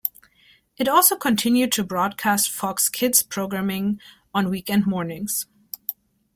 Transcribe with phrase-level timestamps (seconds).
[0.77, 3.99] It also continued to broadcast Fox Kids programming
[4.33, 5.45] on weekend mornings.